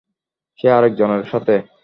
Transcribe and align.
সে 0.59 0.67
আরেক 0.71 0.93
জনের 0.95 1.23
সাথে। 1.23 1.55